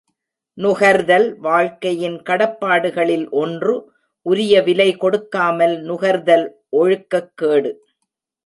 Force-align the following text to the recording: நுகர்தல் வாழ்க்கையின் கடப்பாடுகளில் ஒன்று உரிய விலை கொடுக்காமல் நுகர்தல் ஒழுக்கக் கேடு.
நுகர்தல் 0.57 1.37
வாழ்க்கையின் 1.39 2.21
கடப்பாடுகளில் 2.21 3.29
ஒன்று 3.31 3.75
உரிய 4.25 4.61
விலை 4.61 4.89
கொடுக்காமல் 4.95 5.81
நுகர்தல் 5.83 6.47
ஒழுக்கக் 6.77 7.31
கேடு. 7.35 7.71